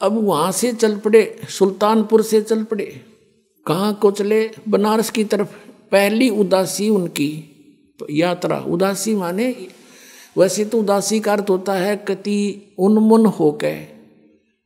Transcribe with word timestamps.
अब 0.00 0.24
वहाँ 0.24 0.52
से 0.52 0.72
चल 0.72 0.96
पड़े, 0.96 1.40
सुल्तानपुर 1.48 2.22
से 2.22 2.42
चल 2.42 2.64
पड़े। 2.64 3.00
कहाँ 3.66 3.94
को 3.94 4.10
चले? 4.10 4.50
बनारस 4.68 5.10
की 5.10 5.24
तरफ़। 5.24 5.48
पहली 5.92 6.30
उदासी 6.30 6.88
उनकी 6.88 7.44
यात्रा। 8.10 8.58
उदासी 8.58 9.14
माने, 9.14 9.66
वैसे 10.38 10.64
तो 10.64 10.80
उदासी 10.80 11.20
का 11.20 11.32
अर्थ 11.32 11.46
होता 11.50 11.74
है 11.74 11.96
कति 11.96 12.74
उन्मुन 12.78 13.26
होके, 13.26 13.84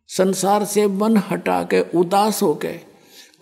संसार 0.08 0.64
से 0.64 0.86
मन 0.86 1.16
हटा 1.16 1.62
के 1.62 1.98
उदास 1.98 2.42
होके, 2.42 2.80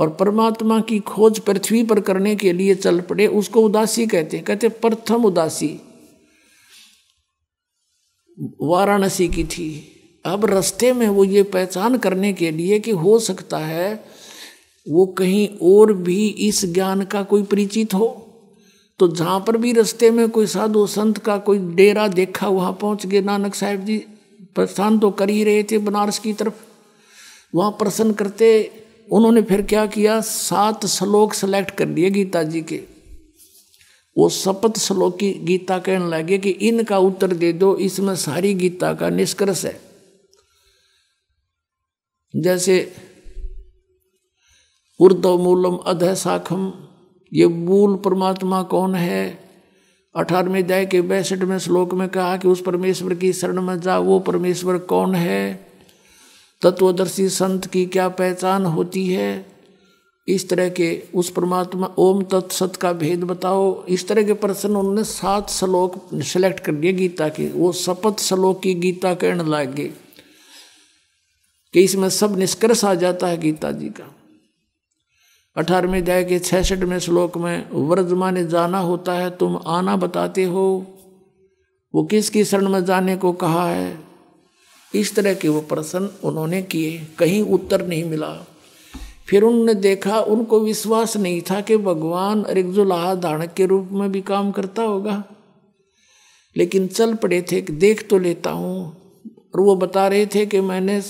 और 0.00 0.10
परमात्मा 0.10 0.80
की 0.80 1.00
खोज 1.00 1.38
पृथ्वी 1.38 1.84
पर 1.84 2.00
करने 2.00 2.36
के 2.36 2.52
लिए 2.52 2.74
चल 2.74 3.00
पड़े, 3.00 3.26
उसको 3.26 3.60
उदासी 3.60 4.06
कहते 4.06 4.36
हैं। 4.36 4.46
कहते 4.46 4.68
प्रथम 4.68 5.24
उदासी 5.24 5.80
वाराणसी 8.62 9.28
की 9.28 9.44
थी। 9.44 9.96
अब 10.24 10.44
रास्ते 10.44 10.92
में 10.92 11.08
वो 11.08 11.24
ये 11.24 11.42
पहचान 11.42 11.96
करने 11.98 12.32
के 12.32 12.50
लिए 12.50 12.78
कि 12.80 12.90
हो 12.90 13.18
सकता 13.18 13.58
है 13.58 14.04
वो 14.86 15.06
कहीं 15.06 15.48
और 15.62 15.92
भी 15.92 16.26
इस 16.28 16.64
ज्ञान 16.64 17.04
का 17.04 17.22
कोई 17.22 17.42
परिचित 17.42 17.94
हो। 17.94 18.26
तो 18.98 19.08
जहाँ 19.08 19.40
पर 19.40 19.56
भी 19.56 19.72
रास्ते 19.72 20.10
में 20.10 20.28
कोई 20.28 20.46
साधु 20.46 20.86
संत 20.86 21.18
का 21.18 21.36
कोई 21.38 21.58
डेरा 21.58 22.08
देखा, 22.08 22.48
वहाँ 22.48 22.72
पहुँच 22.72 23.06
गए। 23.06 23.20
नानक 23.20 23.54
साहब 23.54 23.84
जी 23.84 23.96
प्रस्थान 24.54 24.98
तो 24.98 25.10
कर 25.10 25.30
ही 25.30 25.44
रहे 25.44 25.62
थे 25.62 25.78
बनारस 25.78 26.18
की 26.18 26.32
तरफ़। 26.32 26.54
वहाँ 27.54 27.70
प्रसन्न 27.70 28.12
करते 28.12 28.70
उन्होंने 29.10 29.42
फिर 29.42 29.62
क्या 29.62 29.86
किया? 29.86 30.20
सात 30.20 30.86
श्लोक 30.86 31.34
सेलेक्ट 31.34 31.70
कर 31.70 31.88
लिए 31.88 32.10
गीता 32.10 32.42
जी 32.42 32.60
के। 32.62 32.80
वो 34.16 34.28
शपथ 34.28 34.78
श्लोक 34.78 35.18
की 35.18 35.32
गीता 35.32 35.78
कहने 35.78 36.08
लगे 36.08 36.38
कि 36.38 36.50
इनका 36.50 36.98
उत्तर 36.98 37.32
दे 37.32 37.52
दो, 37.52 37.76
इसमें 37.76 38.16
सारी 38.16 38.54
गीता 38.54 38.92
का 38.94 39.08
निष्कर्ष 39.10 39.64
है। 39.64 39.89
जैसे 42.36 42.92
उर्दव 45.00 45.38
मूलम 45.38 45.76
अध 45.76 46.14
शाखम 46.14 46.72
ये 47.32 47.46
मूल 47.46 47.96
परमात्मा 47.96 48.62
कौन 48.62 48.94
है? 48.94 49.40
अठारहवें 50.16 50.62
अध्याय 50.62 50.86
के 50.86 51.02
बैसठवें 51.02 51.58
श्लोक 51.58 51.94
में 51.94 52.08
कहा 52.08 52.36
कि 52.36 52.48
उस 52.48 52.62
परमेश्वर 52.62 53.14
की 53.14 53.32
शरण 53.32 53.62
में 53.62 53.80
जा 53.80 53.98
वो 53.98 54.18
परमेश्वर 54.18 54.78
कौन 54.78 55.14
है? 55.14 55.66
तत्वदर्शी 56.62 57.28
संत 57.28 57.66
की 57.66 57.86
क्या 57.86 58.08
पहचान 58.08 58.66
होती 58.66 59.06
है? 59.06 59.46
इस 60.28 60.48
तरह 60.48 60.68
के 60.68 61.02
उस 61.14 61.30
परमात्मा, 61.30 61.94
ओम 61.98 62.22
तत्सत 62.22 62.76
का 62.76 62.92
भेद 62.92 63.24
बताओ। 63.24 63.86
इस 63.86 64.08
तरह 64.08 64.22
के 64.22 64.32
प्रश्न 64.32 64.76
उन्होंने 64.76 65.04
सात 65.04 65.50
श्लोक 65.50 66.08
सेलेक्ट 66.14 66.60
कर 66.60 66.72
दिए 66.72 66.92
गीता 66.92 67.28
के। 67.28 67.52
वो 67.52 67.72
शपथ 67.72 68.20
श्लोक 68.20 68.62
की 68.62 68.74
गीता 68.74 69.14
कहने 69.14 69.44
लगे। 69.44 69.92
कि 71.72 71.80
इसमें 71.80 72.08
सब 72.08 72.38
निष्कर्ष 72.38 72.84
आ 72.84 72.94
जाता 72.94 73.26
है 73.26 73.38
गीता 73.38 73.72
जी 73.72 73.88
का। 73.88 74.14
अठारहवें 75.56 76.00
अध्याय 76.00 76.24
के 76.24 76.38
छसठवें 76.38 76.98
श्लोक 76.98 77.38
में 77.38 77.68
व्रजमा 77.72 78.30
ने 78.30 78.46
जाना 78.46 78.78
होता 78.78 79.12
है, 79.12 79.30
तुम 79.30 79.60
आना 79.66 79.96
बताते 79.96 80.44
हो। 80.44 80.86
वो 81.94 82.04
किसकी 82.04 82.44
शरण 82.44 82.68
में 82.68 82.84
जाने 82.84 83.16
को 83.16 83.32
कहा 83.32 83.70
है? 83.70 83.98
इस 84.94 85.14
तरह 85.14 85.34
के 85.34 85.48
वो 85.48 85.60
प्रश्न 85.60 86.10
उन्होंने 86.24 86.62
किए, 86.62 87.06
कहीं 87.18 87.42
उत्तर 87.42 87.86
नहीं 87.86 88.04
मिला। 88.04 88.46
फिर 89.28 89.42
उन्होंने 89.42 89.74
देखा, 89.74 90.20
उनको 90.20 90.60
विश्वास 90.60 91.16
नहीं 91.16 91.42
था 91.50 91.60
कि 91.60 91.76
भगवान 91.76 92.46
रिगजुलाहा 92.50 93.14
धाणक 93.14 93.52
के 93.52 93.66
रूप 93.66 93.88
में 93.92 94.12
भी 94.12 94.20
काम 94.20 94.50
करता 94.50 94.82
होगा। 94.82 95.24
लेकिन 96.56 96.86
चल 96.86 97.14
पड़े 97.14 97.42
थे 97.52 97.62
कि 97.62 97.72
देख 97.72 98.08
तो 98.10 98.18
लेता 98.18 98.50
हूँ। 98.50 99.00
और 99.54 99.60
वो 99.60 99.76
बता 99.76 100.08
रहे 100.08 100.26
थे 100.26 100.46
कि 100.46 100.60
मैंने 100.60 101.02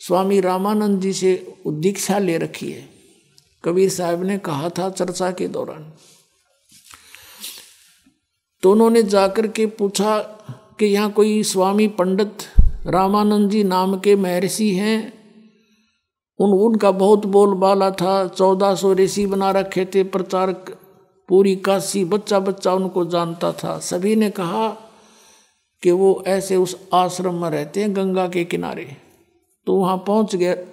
स्वामी 0.00 0.40
रामानंद 0.40 1.00
जी 1.00 1.12
से 1.12 1.54
दीक्षा 1.66 2.18
ले 2.18 2.38
रखी 2.38 2.72
है। 2.72 2.88
कबीर 3.64 3.90
साहब 3.90 4.22
ने 4.22 4.38
कहा 4.38 4.68
था 4.68 4.90
चर्चा 4.90 5.30
के 5.30 5.48
दौरान। 5.48 5.92
तो 8.62 8.72
उन्होंने 8.72 9.02
जाकर 9.02 9.46
के 9.46 9.66
पूछा 9.66 10.18
कि 10.78 10.86
यहाँ 10.86 11.10
कोई 11.10 11.42
स्वामी 11.42 11.88
पंडित 11.88 12.32
रामानंद 12.86 13.50
जी 13.50 13.64
नाम 13.64 14.00
के 14.00 14.16
महर्षि 14.16 14.74
हैं? 14.74 15.12
उन, 16.38 16.50
उनका 16.50 16.90
बहुत 16.90 17.26
बोलबाला 17.26 17.90
था, 17.90 18.28
चौदह 18.28 18.74
सौ 18.74 18.92
ऋषि 18.94 19.26
बना 19.26 19.50
रखे 19.50 19.84
थे, 19.84 20.04
प्रचार 20.04 20.52
पूरी 21.28 21.56
काशी 21.56 22.04
बच्चा 22.04 22.38
बच्चा 22.40 22.72
उनको 22.72 23.04
जानता 23.04 23.52
था। 23.52 23.78
सभी 23.78 24.16
ने 24.16 24.30
कहा 24.30 24.68
कि 25.82 25.90
वो 25.90 26.24
ऐसे 26.26 26.56
उस 26.56 26.76
आश्रम 26.94 27.42
में 27.42 27.50
रहते 27.50 27.80
हैं, 27.80 27.96
गंगा 27.96 28.28
के 28.28 28.44
किनारे। 28.44 29.09
तो 29.66 29.74
वहाँ 29.74 29.96
पहुँच 29.96 30.36
गए 30.36 30.66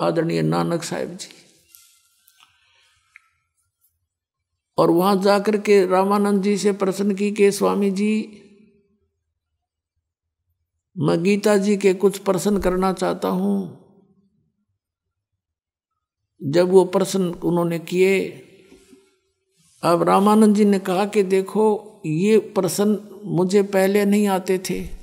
आदरणीय 0.00 0.42
नानक 0.42 0.82
साहेब 0.82 1.16
जी। 1.16 1.28
और 4.78 4.90
वहाँ 4.90 5.22
जाकर 5.22 5.56
के 5.56 5.86
रामानंद 5.86 6.42
जी 6.42 6.58
से 6.58 6.72
प्रश्न 6.72 7.14
की 7.14 7.30
कि, 7.30 7.50
स्वामी 7.50 7.90
जी, 7.90 8.42
मैं 10.98 11.22
गीता 11.22 11.56
जी 11.56 11.76
के 11.76 11.94
कुछ 11.94 12.18
प्रश्न 12.18 12.58
करना 12.58 12.92
चाहता 12.92 13.28
हूँ। 13.28 13.80
जब 16.42 16.68
वो 16.70 16.84
प्रश्न 16.84 17.22
उन्होंने 17.22 17.78
किए, 17.78 18.28
अब 19.82 20.02
रामानंद 20.02 20.56
जी 20.56 20.64
ने 20.64 20.78
कहा 20.78 21.06
कि, 21.06 21.22
देखो, 21.22 21.92
ये 22.06 22.38
प्रश्न 22.38 23.20
मुझे 23.24 23.62
पहले 23.62 24.04
नहीं 24.04 24.28
आते 24.28 24.58
थे। 24.58 24.99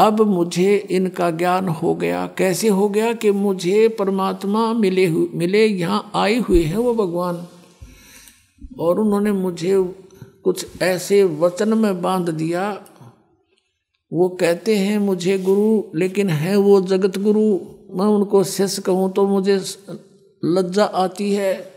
अब 0.00 0.20
मुझे 0.20 0.76
इनका 0.90 1.30
ज्ञान 1.30 1.68
हो 1.68 1.94
गया। 1.94 2.26
कैसे 2.26 2.68
हो 2.68 2.88
गया 2.88 3.12
कि 3.12 3.30
मुझे 3.30 3.88
परमात्मा 3.88 4.72
मिले 4.72 5.06
हुए 5.06 5.28
मिले, 5.34 5.66
यहाँ 5.66 6.10
आए 6.14 6.38
हुए 6.38 6.62
हैं 6.62 6.76
वो 6.76 6.94
भगवान? 6.94 7.46
और 8.78 9.00
उन्होंने 9.00 9.32
मुझे 9.32 9.94
कुछ 10.44 10.66
ऐसे 10.82 11.24
वचन 11.24 11.78
में 11.78 12.02
बाँध 12.02 12.28
दिया। 12.28 12.82
वो 14.12 14.28
कहते 14.28 14.76
हैं, 14.76 14.98
मुझे 14.98 15.38
गुरु, 15.38 15.98
लेकिन 15.98 16.28
है 16.28 16.56
वो 16.56 16.80
जगत 16.80 17.18
गुरु। 17.18 17.58
मैं 17.98 18.06
उनको 18.06 18.44
शिष्य 18.44 18.82
कहूँ 18.82 19.12
तो 19.12 19.26
मुझे 19.26 19.62
लज्जा 20.44 20.84
आती 20.84 21.32
है। 21.32 21.72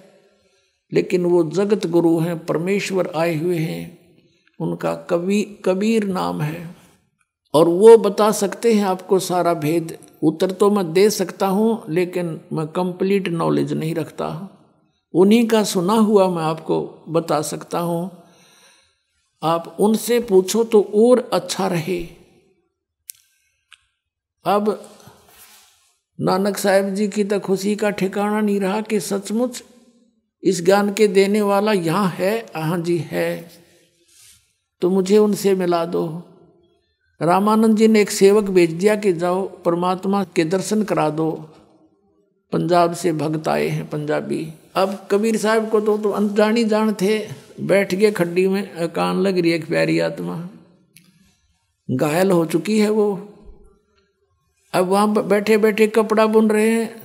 लेकिन 0.93 1.25
वो 1.25 1.43
जगत 1.43 1.87
गुरु 1.87 2.19
हैं, 2.19 2.45
परमेश्वर 2.45 3.11
आए 3.15 3.37
हुए 3.37 3.57
हैं। 3.57 3.97
उनका 4.59 4.95
कबी 4.95 5.43
कबीर 5.43 6.03
नाम 6.03 6.41
है। 6.41 6.82
और 7.53 7.67
वो 7.67 7.97
बता 7.97 8.31
सकते 8.31 8.73
हैं 8.73 8.85
आपको 8.85 9.19
सारा 9.19 9.53
भेद। 9.53 9.97
उत्तर 10.23 10.51
तो 10.51 10.69
मैं 10.71 10.93
दे 10.93 11.09
सकता 11.09 11.47
हूँ, 11.47 11.85
लेकिन 11.89 12.41
मैं 12.53 12.67
कंप्लीट 12.67 13.27
नॉलेज 13.27 13.73
नहीं 13.73 13.95
रखता। 13.95 14.49
उन्हीं 15.13 15.47
का 15.47 15.63
सुना 15.63 15.93
हुआ 15.93 16.27
मैं 16.27 16.43
आपको 16.43 17.03
बता 17.09 17.41
सकता 17.41 17.79
हूँ। 17.79 18.11
आप 19.43 19.77
उनसे 19.79 20.19
पूछो 20.19 20.63
तो 20.63 20.81
और 20.95 21.29
अच्छा 21.33 21.67
रहे। 21.67 22.01
अब 24.45 24.89
नानक 26.19 26.57
साहेब 26.57 26.93
जी 26.95 27.07
की 27.07 27.23
तो 27.23 27.39
खुशी 27.39 27.75
का 27.75 27.89
ठिकाना 27.89 28.41
नहीं 28.41 28.59
रहा 28.59 28.81
कि 28.81 28.99
सचमुच 28.99 29.63
इस 30.43 30.65
ज्ञान 30.65 30.93
के 30.93 31.07
देने 31.07 31.41
वाला 31.41 31.73
यहाँ 31.73 32.09
है 32.09 32.45
हाँ 32.55 32.77
जी 32.77 32.97
है। 32.97 33.51
तो 34.81 34.89
मुझे 34.89 35.17
उनसे 35.17 35.55
मिला 35.55 35.85
दो। 35.85 36.05
रामानंद 37.21 37.77
जी 37.77 37.87
ने 37.87 38.01
एक 38.01 38.11
सेवक 38.11 38.43
भेज 38.43 38.71
दिया 38.71 38.95
कि 38.95 39.13
जाओ 39.13 39.47
परमात्मा 39.47 40.23
के 40.23 40.43
दर्शन 40.43 40.83
करा 40.83 41.09
दो। 41.09 41.31
पंजाब 42.51 42.93
से 42.93 43.13
भक्त 43.13 43.47
आए 43.47 43.67
हैं 43.67 43.89
पंजाबी। 43.89 44.53
अब 44.75 45.07
कबीर 45.11 45.37
साहब 45.37 45.69
को 45.69 45.81
तो, 45.81 45.97
तो 45.97 46.09
अनजानी 46.09 46.63
जान 46.63 46.93
थे। 46.93 47.27
बैठ 47.61 47.95
गए 47.95 48.11
खड्डी 48.11 48.47
में 48.47 48.89
कान 48.89 49.19
लग 49.19 49.37
रही 49.37 49.51
एक 49.51 49.67
प्यारी 49.67 49.99
आत्मा। 49.99 50.49
घायल 51.91 52.31
हो 52.31 52.45
चुकी 52.45 52.79
है 52.79 52.89
वो। 52.89 53.29
अब 54.73 54.85
वहाँ 54.85 55.27
बैठे 55.27 55.57
बैठे 55.57 55.87
कपड़ा 55.87 56.25
बुन 56.25 56.49
रहे 56.49 56.69
हैं। 56.69 57.03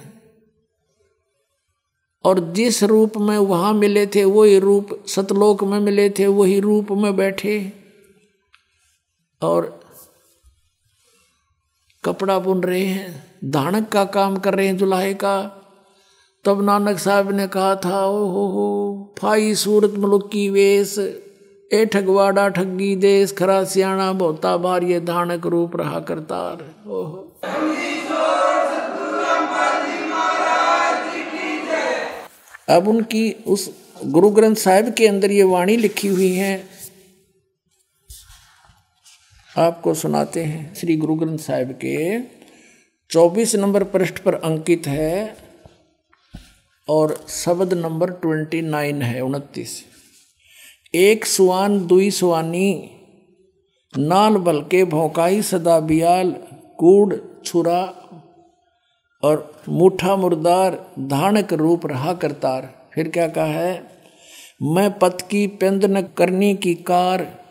और 2.25 2.53
जिस 2.53 2.85
रूप 2.85 3.17
में 3.17 3.39
वहाँ 3.39 3.75
मिले 3.75 4.07
थे 4.07 4.25
वही 4.25 4.59
रूप 4.59 5.05
सतलोक 5.07 5.65
में 5.65 5.81
मिले 5.81 6.11
थे 6.11 6.27
वही 6.27 6.61
रूप 6.61 6.93
में 6.93 7.17
बैठे। 7.17 7.73
और 9.43 9.78
कपड़ा 12.05 12.39
बुन 12.39 12.61
रहे 12.63 12.85
हैं 12.85 13.25
धानक 13.45 13.89
का 13.89 14.05
काम 14.05 14.37
कर 14.37 14.55
रहे 14.55 14.67
हैं 14.67 14.77
जुलाहे 14.77 15.15
का। 15.15 15.37
तब 16.45 16.63
नानक 16.63 16.99
साहब 16.99 17.31
ने 17.31 17.47
कहा 17.47 17.75
था 17.75 18.05
ओ 18.07 18.27
हो 18.27 18.47
हो 18.47 19.15
फाई 19.19 19.55
सूरत 19.55 19.95
मुलुक 19.99 20.31
की 20.31 20.49
वेश, 20.51 20.99
ए 21.73 21.85
ठगवाड़ा 21.87 22.49
ठगी 22.49 22.97
देश, 22.97 23.33
खरा 23.33 23.65
सियाणा 23.65 24.13
बहुता 24.13 24.57
बार 24.57 24.85
ये 24.85 25.01
धानक 25.01 25.47
रूप 25.47 25.77
रहा 25.77 26.01
करतार। 26.01 26.65
ओहो। 26.87 27.25
अब 32.69 32.89
उनकी 32.89 33.31
उस 33.47 33.71
गुरु 34.05 34.31
ग्रंथ 34.31 34.57
साहिब 34.57 34.95
के 34.95 35.07
अंदर 35.07 35.31
ये 35.31 35.43
वाणी 35.43 35.77
लिखी 35.77 36.09
हुई 36.09 36.33
है 36.33 36.78
आपको 39.59 39.95
सुनाते 39.95 40.45
हैं 40.45 40.75
श्री 40.75 40.97
गुरु 40.97 41.15
ग्रंथ 41.15 41.39
साहिब 41.39 41.73
के 41.73 42.21
चौबीस 43.11 43.55
नंबर 43.57 43.85
पृष्ठ 43.85 44.19
पर 44.19 44.35
अंकित 44.35 44.87
है 44.87 45.37
और 46.89 47.25
शब्द 47.29 47.75
नंबर 47.75 48.11
ट्वेंटी 48.11 48.63
नाइन 48.63 49.03
है, 49.03 49.21
उनतीस। 49.21 49.85
एक 50.95 51.25
सुआन, 51.25 51.87
दुई 51.87 52.11
सुआनी, 52.11 52.91
नाल 53.99 54.37
बल 54.37 54.61
के 54.61 54.85
भौकाई 54.85 55.43
सदा 55.43 55.81
बियाल, 55.81 56.35
कूड़ 56.79 57.15
छुरा 57.45 57.95
और 59.23 59.63
मुठा 59.69 60.17
मुर्दार, 60.17 60.87
धानक 60.99 61.53
रूप 61.53 61.87
रहा 61.87 62.13
करतार। 62.13 62.89
फिर 62.95 63.09
क्या 63.09 63.29
कहा 63.29 63.45
है? 63.45 64.03
मैं 64.63 64.99
पत 64.99 65.19
की, 65.31 65.47
पेंद 65.47 65.85
न 65.85 66.03
करनी 66.03 66.55
की 66.55 66.75
कार 66.75 67.48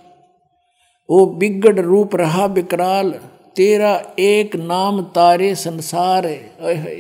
ओ 1.10 1.26
बिगड़ 1.26 1.80
रूप 1.80 2.16
रहा 2.16 2.46
विकराल 2.46 3.12
तेरा 3.56 3.92
एक 4.20 4.56
नाम 4.56 5.02
तारे 5.16 5.54
संसार 5.56 6.26
है। 6.26 6.96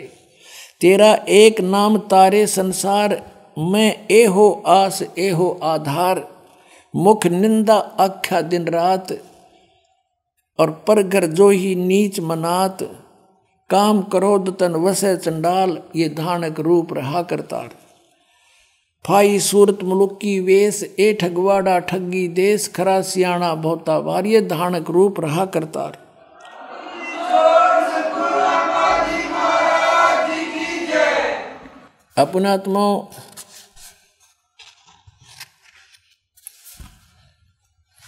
तेरा 0.81 1.13
एक 1.29 1.61
नाम 1.61 1.97
तारे 2.07 2.45
संसार, 2.47 3.21
मैं 3.57 4.07
ए 4.11 4.23
हो 4.25 4.49
आस 4.67 5.01
ए 5.17 5.29
हो 5.29 5.49
आधार। 5.63 6.27
मुख 6.93 7.25
निंदा 7.27 7.77
आख्या 7.99 8.41
दिन 8.41 8.67
रात, 8.67 9.11
और 10.59 10.71
परगर 10.87 11.25
जो 11.31 11.49
ही 11.49 11.75
नीच 11.75 12.19
मनात। 12.19 12.83
काम 13.69 14.01
करोद 14.03 14.55
तन 14.59 14.75
वसे 14.75 15.15
चंडाल, 15.17 15.77
ये 15.95 16.09
धानक 16.09 16.59
रूप 16.59 16.93
रहा 16.93 17.21
करतार। 17.21 17.69
फाई 19.07 19.39
सूरत 19.39 19.83
मुलुकी 19.83 20.39
वेश 20.39 20.77
ए 20.99 21.17
ठगवाड़ा 21.21 21.77
ठगी, 21.79 22.27
देश 22.27 22.67
खरा 22.75 23.01
सियाणा 23.01 23.53
बहुता 23.55 23.97
वार्य 23.97 24.41
धानक 24.41 24.89
रूप 24.89 25.19
रहा 25.19 25.45
करतार। 25.45 25.97
अपनात्मा 32.17 32.85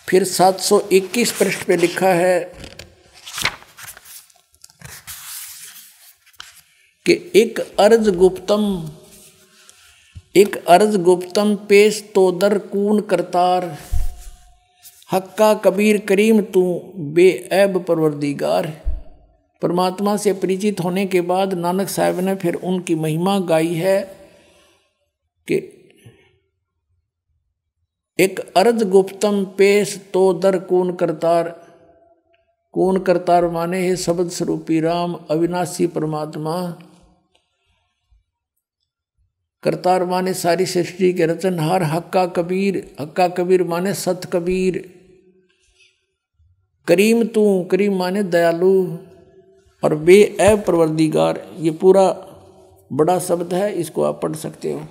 फिर 0.08 0.24
721 0.24 1.32
पृष्ठ 1.32 1.66
पे 1.66 1.78
लिखा 1.78 2.14
है 2.14 2.40
कि 7.06 7.22
एक 7.36 7.60
अर्ज़ 7.80 8.10
गुप्तम 8.12 8.66
एक 10.40 10.56
अर्ज़ 10.66 10.98
गुप्तम 10.98 11.56
पेश 11.56 12.12
तो 12.16 12.32
दर 12.32 12.58
कून 12.58 13.00
करतार। 13.02 13.78
हक्का 15.14 15.54
कबीर 15.54 16.06
करीम, 16.06 16.42
तू 16.42 16.94
बेऐब 16.96 17.84
परवरदिगार। 17.84 18.68
परमात्मा 19.62 20.18
से 20.18 20.34
परिचित 20.34 20.80
होने 20.80 21.06
के 21.06 21.22
बाद 21.22 21.54
नानक 21.54 21.88
साहब 21.88 22.20
ने 22.20 22.36
फिर 22.36 22.56
उनकी 22.56 22.96
महिमा 22.96 23.40
गाई 23.40 23.74
है 23.74 24.02
कि 25.48 25.56
एक 28.20 28.40
अर्ज़ 28.58 28.84
गुप्तम 28.84 29.46
पेश 29.46 30.02
तो 30.14 30.34
दर 30.34 30.60
कून 30.60 30.94
करतार। 30.96 31.50
कून 32.72 33.00
करतार 33.00 33.48
माने 33.50 33.80
है 33.80 33.96
शब्द 33.96 34.30
स्वरूपी 34.30 34.80
राम, 34.80 35.14
अविनाशी 35.30 35.88
परमात्मा। 35.88 36.84
करतार 39.64 40.06
माने 40.06 40.34
सारी 40.34 40.66
सृष्टि 40.66 41.14
के 41.14 41.26
रचन 41.26 41.34
रचनहार 41.34 41.84
हक्का 41.84 42.26
कबीर 42.26 42.96
हक्का 43.02 43.28
कबीर 43.28 43.64
माने 43.64 43.94
सत 43.94 44.22
कबीर। 44.34 44.94
करीम 46.88 47.24
तू, 47.24 47.64
करीम 47.64 47.96
माने 47.96 48.24
दयालु। 48.24 48.98
और 49.84 49.96
बे 49.96 50.38
ए 50.42 50.64
ये 51.58 51.72
पूरा 51.72 52.26
बड़ा 52.94 53.20
शब्द 53.20 53.54
है, 53.54 53.74
इसको 53.74 54.04
आप 54.04 54.22
पढ़ 54.24 54.36
सकते 54.36 54.72
हो। 54.72 54.88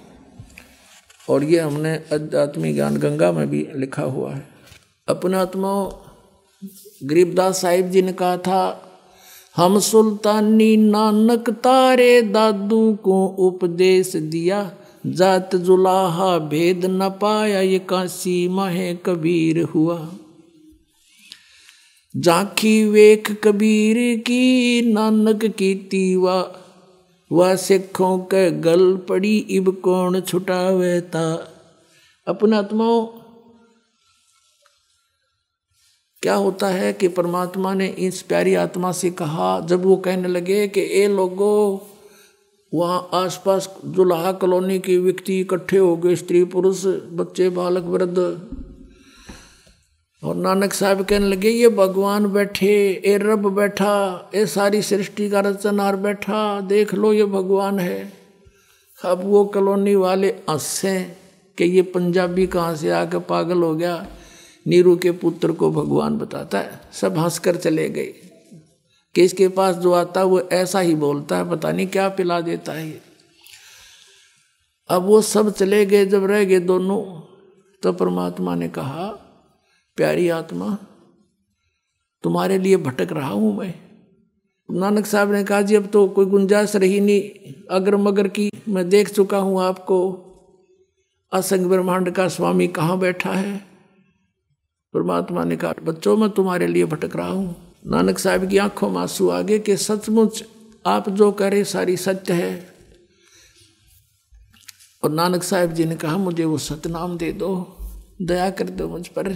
और 1.31 1.45
ये 1.45 1.59
हमने 1.59 1.95
अध्यात्मिक 1.95 2.75
ज्ञान 2.75 2.97
गंगा 2.97 3.33
में 3.33 3.51
भी 3.51 3.69
लिखा 3.77 4.03
हुआ 4.03 4.35
है। 4.35 4.49
अपने 5.09 5.37
आत्मा 5.37 5.93
गरीबदास 7.05 7.61
साहिब 7.61 7.91
जी 7.91 8.03
ने 8.03 8.13
कहा 8.13 8.37
था 8.37 8.85
हम 9.59 9.79
सुल्तानी 9.79 10.77
नानक 10.77 11.51
तारे 11.51 12.23
दादू 12.23 12.99
को 13.05 13.27
उपदेश 13.27 14.17
दिया। 14.17 14.73
जात 15.07 15.57
जुलाहा 15.57 16.39
भेद 16.39 16.85
न 16.85 17.09
पाया, 17.09 17.61
ये 17.61 17.79
काशी 17.79 18.49
माहे 18.49 18.95
कबीर 18.95 19.63
हुआ। 19.63 20.09
जाखी 22.17 22.89
वेख 22.89 23.41
कबीर 23.45 24.19
की 24.19 24.83
नानक 24.93 25.45
की 25.45 25.75
तीवा, 25.75 26.53
वह 27.33 27.57
सिखों 27.57 28.19
के 28.19 28.51
गल 28.51 28.97
पड़ी, 28.97 29.39
इब 29.39 29.81
कौन 29.85 30.21
छुटावे 30.21 31.01
ता। 31.01 31.53
अपना 32.27 32.59
आत्माओं 32.59 33.07
क्या 36.23 36.35
होता 36.35 36.67
है 36.67 36.93
कि 36.93 37.09
परमात्मा 37.09 37.75
ने 37.75 37.87
इस 37.87 38.23
प्यारी 38.23 38.55
आत्मा 38.55 38.93
से 38.93 39.11
कहा, 39.11 39.61
जब 39.61 39.85
वो 39.85 39.97
कहने 39.97 40.29
लगे 40.29 40.69
कि 40.69 40.81
ए 40.81 41.09
लोगो, 41.09 41.87
वहाँ 42.75 43.09
आसपास 43.15 43.77
जुलाहा 43.85 44.33
कॉलोनी 44.33 44.79
के 44.79 44.99
व्यक्ति 44.99 45.41
इकट्ठे 45.41 45.77
हो 45.77 45.97
गए, 45.97 46.17
स्त्री 46.17 46.45
पुरुष, 46.45 46.85
बच्चे, 46.87 47.49
बालक, 47.49 47.85
वृद्ध 47.85 48.19
और 50.25 50.35
नानक 50.35 50.73
साहब 50.73 51.05
कहने 51.05 51.27
लगे, 51.27 51.51
ये 51.51 51.69
भगवान 51.69 52.27
बैठे, 52.27 53.03
ए 53.05 53.19
रब 53.23 53.49
बैठा, 53.55 54.31
ए 54.35 54.47
सारी 54.47 54.83
सृष्टि 54.83 55.31
का 55.31 55.41
रचनार 55.41 55.97
बैठा, 55.97 56.61
देख 56.61 56.95
लो 56.95 57.13
ये 57.13 57.25
भगवान 57.25 57.79
है। 57.79 58.13
अब 59.05 59.21
वो 59.25 59.45
कॉलोनी 59.45 59.95
वाले 59.95 60.29
हंसे 60.29 61.01
कि 61.59 61.65
ये 61.65 61.83
पंजाबी 61.83 62.47
कहाँ 62.47 62.77
से 62.77 62.91
आकर 62.91 63.19
पागल 63.19 63.63
हो 63.63 63.75
गया। 63.75 64.07
नीरू 64.69 64.97
के 64.97 65.11
पुत्र 65.11 65.53
को 65.53 65.71
भगवान 65.71 66.19
बताता 66.19 66.59
है, 66.59 66.81
सब 66.93 67.19
हंसकर 67.19 67.57
चले 67.57 67.89
गए। 67.91 68.15
कि 69.15 69.23
इसके 69.23 69.49
पास 69.49 69.77
जो 69.77 69.93
आता 69.93 70.21
है, 70.21 70.27
वो 70.27 70.41
ऐसा 70.41 70.81
ही 70.81 70.95
बोलता 70.95 71.37
है, 71.37 71.51
पता 71.51 71.73
नहीं 71.73 71.87
क्या 71.87 72.09
पिला 72.09 72.41
देता 72.41 72.73
है 72.73 73.09
अब 74.91 75.03
वो 75.03 75.23
सब 75.23 75.53
चले 75.53 75.87
गए, 75.87 76.07
जब 76.07 76.25
रह 76.25 76.45
गए 76.45 76.61
दोनों 76.61 77.03
तो 77.83 77.93
परमात्मा 77.93 78.55
ने 78.55 78.69
कहा, 78.69 79.09
प्यारी 79.97 80.29
आत्मा, 80.29 80.79
तुम्हारे 82.23 82.59
लिए 82.59 82.77
भटक 82.77 83.13
रहा 83.13 83.29
हूँ 83.29 83.59
मैं। 83.59 83.75
नानक 84.71 85.07
साहब 85.07 85.33
ने 85.33 85.45
कहा, 85.45 85.63
जी, 85.63 85.75
अब 85.75 85.87
तो 85.87 86.09
कोई 86.09 86.27
गुंजाइश 86.27 86.77
रही 86.77 87.01
नहीं। 87.01 87.53
अगर 87.71 87.97
मगर 87.97 88.29
की 88.29 88.51
मैं 88.69 88.89
देख 88.89 89.15
चुका 89.15 89.39
हूँ 89.39 89.61
आपको। 89.63 89.99
असंग 91.33 91.67
ब्रह्मांड 91.67 92.11
का 92.11 92.29
स्वामी 92.29 92.69
कहाँ 92.69 92.99
बैठा 92.99 93.31
है? 93.31 93.68
परमात्मा 94.95 95.45
ने 95.45 95.57
कहा, 95.57 95.75
बच्चों, 95.83 96.17
मैं 96.17 96.31
तुम्हारे 96.31 96.67
लिए 96.67 96.85
भटक 96.85 97.17
रहा 97.17 97.29
हूँ। 97.29 97.75
नानक 97.87 98.19
साहब 98.19 98.49
की 98.49 98.59
आँखों 98.59 98.91
में 98.91 99.01
आँसू 99.01 99.29
आगे 99.29 99.59
के 99.59 99.77
सचमुच 99.77 100.45
आप 100.87 101.09
जो 101.09 101.33
करे, 101.33 101.65
सारी 101.65 101.97
सत्य 101.97 102.33
है। 102.33 102.75
और 105.05 105.11
नानक 105.11 105.43
साहब 105.43 105.73
जी 105.73 105.85
ने 105.85 105.97
कहा, 105.97 106.17
मुझे 106.17 106.45
वो 106.45 106.59
सतनाम 106.59 107.19
दे 107.19 107.33
दो, 107.33 107.77
दया 108.23 108.51
कर 108.51 108.71
दो 108.71 108.89
मुझ 108.89 109.09
पर। 109.09 109.33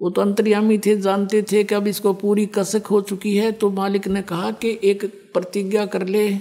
वो 0.00 0.10
तो 0.10 0.20
अंतर्यामी 0.20 0.78
थे, 0.78 0.96
जानते 0.96 1.42
थे 1.42 1.64
कि 1.64 1.74
अब 1.74 1.86
इसको 1.86 2.12
पूरी 2.12 2.46
कसक 2.46 2.86
हो 2.86 3.00
चुकी 3.00 3.36
है। 3.36 3.52
तो 3.52 3.70
मालिक 3.70 4.08
ने 4.08 4.22
कहा 4.22 4.50
कि 4.50 4.80
एक 4.84 5.30
प्रतिज्ञा 5.34 5.86
कर 5.86 6.06
ले। 6.06 6.38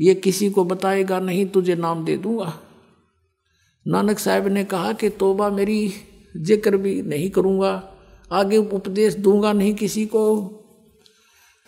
ये 0.00 0.14
किसी 0.14 0.50
को 0.50 0.64
बताएगा 0.64 1.20
नहीं, 1.20 1.46
तुझे 1.46 1.74
नाम 1.74 2.04
दे 2.04 2.16
दूँगा। 2.16 2.60
नानक 3.86 4.18
साहब 4.18 4.46
ने 4.46 4.64
कहा 4.64 4.92
कि 4.92 5.08
तोबा 5.08 5.50
मेरी 5.50 5.92
ज़िक्र 6.34 6.76
भी 6.76 7.00
नहीं 7.02 7.30
करूँगा, 7.30 7.72
आगे 8.32 8.56
उपदेश 8.56 9.14
दूँगा 9.16 9.52
नहीं 9.52 9.74
किसी 9.74 10.06
को, 10.06 10.22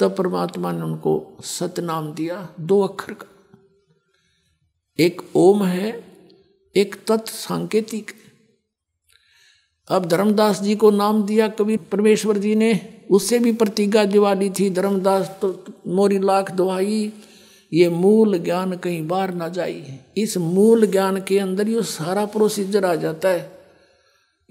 तब 0.01 0.15
परमात्मा 0.17 0.73
ने 0.73 0.83
उनको 0.83 1.39
सतनाम 1.45 2.13
दिया 2.15 2.49
दो 2.61 2.81
अक्षर 2.81 3.13
का। 3.13 3.27
एक 4.99 5.23
ओम 5.37 5.65
है, 5.65 6.03
एक 6.75 6.97
तत् 7.09 7.29
सांकेतिक। 7.29 8.11
अब 9.89 10.07
धर्मदास 10.07 10.61
जी 10.63 10.75
को 10.77 10.91
नाम 10.91 11.23
दिया 11.23 11.49
कभी 11.49 11.77
परमेश्वर 11.77 12.39
जी 12.39 12.55
ने, 12.55 12.99
उससे 13.11 13.39
भी 13.39 13.53
प्रतिज्ञा 13.53 14.05
दिवाली 14.05 14.51
थी, 14.51 14.71
धर्मदास 14.71 15.39
तो 15.43 15.65
मोरी 15.87 16.19
लाख 16.19 16.51
दुहाई, 16.51 17.13
ये 17.73 17.89
मूल 17.89 18.39
ज्ञान 18.39 18.77
कहीं 18.77 19.07
बाहर 19.09 19.35
ना 19.35 19.49
जाई। 19.49 19.99
इस 20.17 20.37
मूल 20.37 20.87
ज्ञान 20.87 21.21
के 21.21 21.39
अंदर 21.39 21.69
ये 21.69 21.83
सारा 21.83 22.25
प्रोसीजर 22.27 22.85
आ 22.85 22.95
जाता 22.95 23.29
है। 23.29 23.62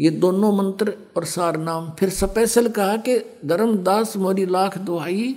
ये 0.02 0.10
दोनों 0.10 0.58
मंत्र 0.58 0.98
और 1.18 1.26
सार 1.26 1.58
नाम। 1.58 1.92
फिर 1.92 2.10
स्पेशल 2.10 2.70
कहा 2.70 2.98
कि, 2.98 3.20
धर्मदास, 3.46 4.18
मोरी 4.18 4.46
लाख 4.46 4.78
दुहाई, 4.78 5.36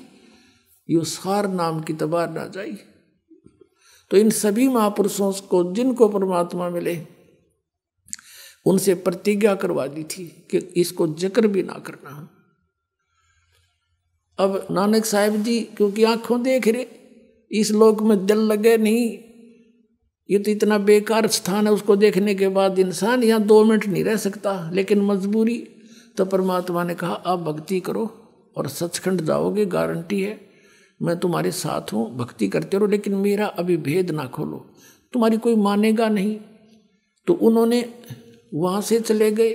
यो 0.90 1.04
सार 1.04 1.48
नाम 1.48 1.80
की 1.80 1.92
तबार 1.92 2.30
ना 2.30 2.46
जाई। 2.46 2.78
तो 4.10 4.16
इन 4.16 4.30
सभी 4.30 4.68
महापुरुषों 4.68 5.32
को, 5.32 5.72
जिनको 5.72 6.08
परमात्मा 6.08 6.68
मिले, 6.68 7.06
उनसे 8.66 8.94
प्रतिज्ञा 8.94 9.54
करवा 9.54 9.86
दी 9.86 10.04
थी 10.04 10.46
कि 10.50 10.58
इसको 10.58 11.06
ज़िक्र 11.06 11.46
भी 11.46 11.62
ना 11.62 11.72
करना। 11.72 12.30
अब 14.38 14.66
नानक 14.70 15.04
साहब 15.04 15.36
जी, 15.36 15.60
क्योंकि 15.60 16.04
आँखों 16.04 16.42
देख 16.42 16.68
रहे, 16.68 16.86
इस 17.50 17.70
लोक 17.72 18.02
में 18.02 18.26
दिल 18.26 18.38
लगे 18.38 18.76
नहीं 18.76 19.18
ये 20.30 20.38
तो 20.38 20.50
इतना 20.50 20.78
बेकार 20.78 21.26
स्थान 21.26 21.66
है, 21.66 21.72
उसको 21.72 21.96
देखने 21.96 22.34
के 22.34 22.48
बाद 22.48 22.78
इंसान 22.78 23.22
यहाँ 23.22 23.42
दो 23.42 23.64
मिनट 23.64 23.86
नहीं 23.86 24.04
रह 24.04 24.16
सकता, 24.16 24.70
लेकिन 24.72 25.00
मजबूरी। 25.00 25.56
तो 26.16 26.24
परमात्मा 26.24 26.84
ने 26.84 26.94
कहा, 26.94 27.12
आप 27.12 27.38
भक्ति 27.38 27.80
करो 27.80 28.10
और 28.56 28.68
सचखंड 28.68 29.20
जाओगे, 29.20 29.66
गारंटी 29.66 30.20
है। 30.22 30.40
मैं 31.02 31.16
तुम्हारे 31.18 31.50
साथ 31.50 31.92
हूँ, 31.92 32.16
भक्ति 32.16 32.48
करते 32.48 32.76
रहो, 32.76 32.86
लेकिन 32.86 33.14
मेरा 33.14 33.46
अभी 33.46 33.76
भेद 33.76 34.10
ना 34.10 34.26
खोलो। 34.26 34.66
तुम्हारी 35.12 35.36
कोई 35.36 35.56
मानेगा 35.56 36.08
नहीं। 36.08 36.36
तो 37.26 37.34
उन्होंने 37.34 37.84
वहाँ 38.54 38.80
से 38.80 39.00
चले 39.00 39.30
गए 39.30 39.52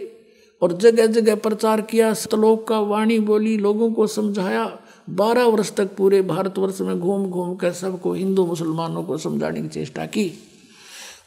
और 0.62 0.74
जगह 0.74 1.06
जगह 1.06 1.36
प्रचार 1.36 1.82
किया, 1.82 2.14
सतलोक 2.14 2.68
का 2.68 2.80
वाणी 2.80 3.20
बोली, 3.20 3.58
लोगों 3.58 3.92
को 3.94 4.08
समझाया। 4.08 4.80
बारह 5.10 5.44
वर्ष 5.44 5.72
तक 5.72 5.96
पूरे 5.96 6.22
भारतवर्ष 6.22 6.82
में 6.82 7.00
घूम 7.00 7.26
घूम 7.26 7.56
कर 7.56 7.72
सबको 7.72 8.14
हिंदू 8.14 8.46
मुसलमानों 8.46 9.04
को 9.04 9.18
समझाने 9.18 9.62
की 9.62 9.68
चेष्टा 9.68 10.06
की। 10.06 10.32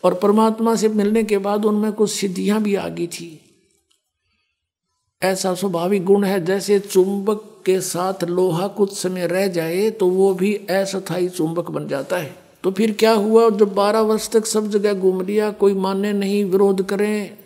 और 0.05 0.15
परमात्मा 0.15 0.75
से 0.75 0.89
मिलने 0.89 1.23
के 1.25 1.39
बाद 1.39 1.65
उनमें 1.65 1.93
कुछ 1.93 2.11
सिद्धियाँ 2.11 2.63
भी 2.63 2.75
आ 2.75 2.89
गई 2.89 3.07
थी। 3.07 3.39
ऐसा 5.23 5.55
स्वाभाविक 5.55 6.05
गुण 6.05 6.25
है, 6.25 6.45
जैसे 6.45 6.79
चुंबक 6.79 7.49
के 7.67 7.81
साथ 7.81 8.25
लोहा 8.25 8.67
कुछ 8.69 8.97
समय 8.99 9.27
रह 9.27 9.47
जाए 9.47 9.91
तो 9.91 10.07
वो 10.07 10.33
भी 10.35 10.55
अस्थायी 10.55 11.29
चुंबक 11.29 11.71
बन 11.71 11.89
जाता 11.89 12.17
है। 12.17 12.35
तो 12.65 12.71
फिर 12.71 12.93
क्या 12.93 13.13
हुआ, 13.13 13.51
जब 13.51 13.75
बारह 13.75 14.01
वर्ष 14.01 14.29
तक 14.31 14.47
सब 14.47 14.71
जगह 14.71 14.95
घूम 14.95 15.21
लिया, 15.23 15.51
कोई 15.51 15.75
माने 15.75 16.13
नहीं, 16.13 16.45
विरोध 16.45 16.87
करें। 16.87 17.39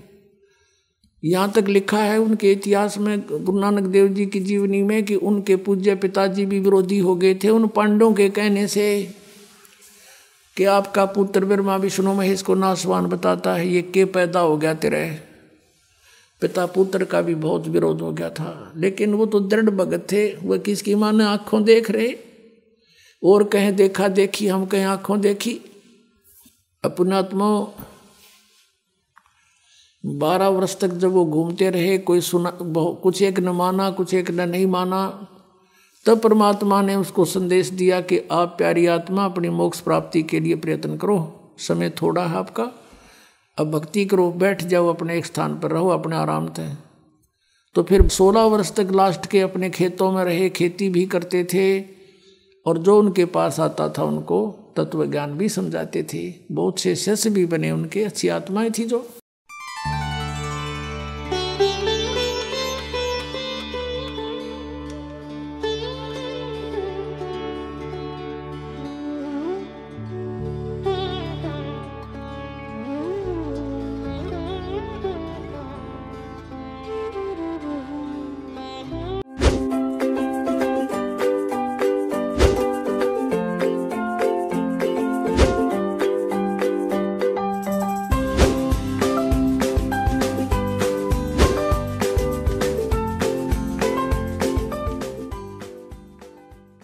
यहाँ 1.25 1.53
तक 1.53 1.69
लिखा 1.69 1.99
है 1.99 2.19
उनके 2.19 2.53
इतिहास 2.53 2.99
में, 2.99 3.21
गुरु 3.21 3.59
नानक 3.61 3.83
देव 3.83 4.09
जी 4.09 4.27
की 4.27 4.41
जीवनी 4.41 4.83
में, 4.83 5.05
कि 5.05 5.15
उनके 5.15 5.57
पूज्य 5.57 5.95
पिताजी 5.95 6.47
भी 6.47 6.61
विरोधी 6.61 6.99
हो 6.99 7.15
गए 7.17 7.35
थे, 7.35 7.49
उन 7.49 7.67
पांडवों 7.67 8.13
के 8.13 8.29
कहने 8.29 8.67
से। 8.67 9.15
कि 10.57 10.65
आपका 10.65 11.05
पुत्र 11.05 11.45
ब्रह्मा 11.45 11.77
विष्णु 11.77 12.15
महेश 12.15 12.43
को 12.43 12.55
नासवान 12.55 13.07
बताता 13.07 13.55
है, 13.55 13.69
ये 13.69 13.83
के 13.83 14.05
पैदा 14.05 14.41
हो 14.41 14.57
गया 14.57 14.75
तेरे? 14.75 15.21
पिता 16.41 16.67
पुत्र 16.67 17.05
का 17.05 17.21
भी 17.21 17.35
बहुत 17.35 17.69
विरोध 17.69 18.01
हो 18.01 18.13
गया 18.13 18.31
था। 18.31 18.73
लेकिन 18.77 19.15
वो 19.15 19.27
तो 19.27 19.41
दृढ़ 19.41 19.71
भगत 19.71 20.07
थे 20.13 20.37
वह 20.37 20.59
किसकी 20.59 20.95
माने 20.95 21.25
आँखों 21.25 21.65
देख 21.65 21.91
रहे? 21.91 22.17
और 23.25 23.45
कहें, 23.45 23.77
देखा 23.77 24.09
देखी, 24.09 24.49
हम 24.49 24.67
कहें, 24.67 24.85
आँखों 24.85 25.21
देखी। 25.21 25.61
अपनात्मा, 26.85 27.67
बारह 30.07 30.49
वर्ष 30.49 30.81
तक 30.81 30.89
जब 30.89 31.11
वो 31.11 31.25
घूमते 31.25 31.71
रहे, 31.71 31.99
कोई 31.99 32.21
सुना 32.21 32.59
कुछ 33.03 33.23
एक 33.23 33.41
न 33.41 33.49
माना, 33.49 33.91
कुछ 33.91 34.15
एक 34.15 34.31
न 34.31 34.49
नहीं 34.49 34.67
माना 34.67 35.29
तब 36.07 36.19
परमात्मा 36.19 36.83
ने 36.83 36.95
उसको 36.95 37.25
संदेश 37.25 37.69
दिया 37.69 38.01
कि 38.01 38.29
आप 38.33 38.55
प्यारी 38.59 38.87
आत्मा 38.87 39.25
अपनी 39.25 39.49
मोक्ष 39.49 39.81
प्राप्ति 39.81 40.23
के 40.23 40.41
लिए 40.41 40.57
प्रयत्न 40.57 40.97
करो। 40.97 41.51
समय 41.59 41.91
थोड़ा 41.91 42.27
है 42.27 42.37
आपका। 42.37 42.71
अब 43.59 43.71
भक्ति 43.71 44.05
करो, 44.05 44.31
बैठ 44.31 44.63
जाओ, 44.63 44.87
अपने 44.89 45.19
एक 45.19 45.27
स्थान 45.27 45.59
पर 45.61 45.71
रहो, 45.71 45.89
अपने 45.89 46.17
आराम 46.17 46.47
से। 46.47 46.75
तो 47.75 47.83
फिर 47.83 48.09
सोलह 48.09 48.41
वर्ष 48.41 48.73
तक 48.73 48.89
लास्ट 48.91 49.27
के 49.27 49.41
अपने 49.41 49.71
खेतों 49.71 50.13
में 50.13 50.25
रहे, 50.25 50.49
खेती 50.51 50.89
भी 50.89 51.07
करते 51.07 51.45
थे 51.45 51.81
और 52.67 52.79
जो 52.79 52.99
उनके 52.99 53.25
पास 53.25 53.61
आता 53.61 53.89
था 53.89 54.05
उनको 54.05 54.59
तत्व 54.77 55.07
ज्ञान 55.07 55.33
भी 55.33 55.49
समझाते 55.49 56.03
थे। 56.03 56.35
बहुत 56.53 56.79
से 56.79 56.97
शिष्य 56.97 57.31
भी 57.31 57.47
बने 57.47 57.71
उनके, 57.71 58.05
अच्छी 58.05 58.29
आत्माएँ 58.29 58.71
थी 58.71 58.85
जो। 58.85 59.09